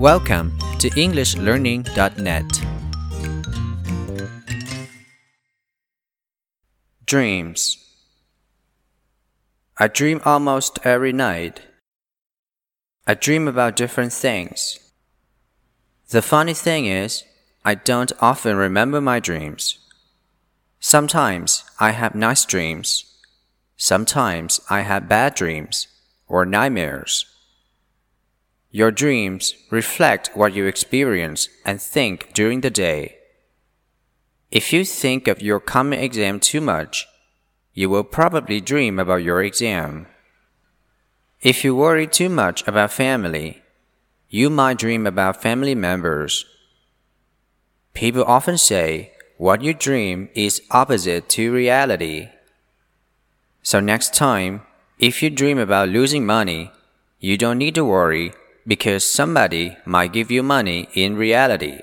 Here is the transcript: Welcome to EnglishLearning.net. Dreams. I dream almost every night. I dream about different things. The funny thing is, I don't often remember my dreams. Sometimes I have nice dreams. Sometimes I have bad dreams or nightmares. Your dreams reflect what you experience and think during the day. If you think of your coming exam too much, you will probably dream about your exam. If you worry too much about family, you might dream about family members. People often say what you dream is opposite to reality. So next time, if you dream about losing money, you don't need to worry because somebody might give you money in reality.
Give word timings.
Welcome 0.00 0.58
to 0.78 0.88
EnglishLearning.net. 0.88 2.64
Dreams. 7.04 7.76
I 9.76 9.88
dream 9.88 10.22
almost 10.24 10.78
every 10.84 11.12
night. 11.12 11.60
I 13.06 13.12
dream 13.12 13.46
about 13.46 13.76
different 13.76 14.14
things. 14.14 14.78
The 16.08 16.22
funny 16.22 16.54
thing 16.54 16.86
is, 16.86 17.24
I 17.62 17.74
don't 17.74 18.12
often 18.22 18.56
remember 18.56 19.02
my 19.02 19.20
dreams. 19.20 19.80
Sometimes 20.78 21.62
I 21.78 21.90
have 21.90 22.14
nice 22.14 22.46
dreams. 22.46 23.04
Sometimes 23.76 24.62
I 24.70 24.80
have 24.80 25.10
bad 25.10 25.34
dreams 25.34 25.88
or 26.26 26.46
nightmares. 26.46 27.26
Your 28.72 28.92
dreams 28.92 29.54
reflect 29.70 30.30
what 30.34 30.54
you 30.54 30.66
experience 30.66 31.48
and 31.64 31.82
think 31.82 32.32
during 32.32 32.60
the 32.60 32.70
day. 32.70 33.16
If 34.50 34.72
you 34.72 34.84
think 34.84 35.26
of 35.26 35.42
your 35.42 35.58
coming 35.58 35.98
exam 35.98 36.38
too 36.38 36.60
much, 36.60 37.06
you 37.74 37.90
will 37.90 38.04
probably 38.04 38.60
dream 38.60 38.98
about 38.98 39.22
your 39.22 39.42
exam. 39.42 40.06
If 41.40 41.64
you 41.64 41.74
worry 41.74 42.06
too 42.06 42.28
much 42.28 42.66
about 42.68 42.92
family, 42.92 43.62
you 44.28 44.50
might 44.50 44.78
dream 44.78 45.06
about 45.06 45.42
family 45.42 45.74
members. 45.74 46.44
People 47.94 48.24
often 48.24 48.56
say 48.56 49.12
what 49.36 49.62
you 49.62 49.74
dream 49.74 50.28
is 50.34 50.62
opposite 50.70 51.28
to 51.30 51.52
reality. 51.52 52.28
So 53.62 53.80
next 53.80 54.14
time, 54.14 54.62
if 54.98 55.22
you 55.22 55.30
dream 55.30 55.58
about 55.58 55.88
losing 55.88 56.24
money, 56.24 56.70
you 57.18 57.36
don't 57.36 57.58
need 57.58 57.74
to 57.74 57.84
worry 57.84 58.32
because 58.70 59.02
somebody 59.02 59.76
might 59.84 60.12
give 60.12 60.30
you 60.30 60.44
money 60.44 60.88
in 60.94 61.16
reality. 61.16 61.80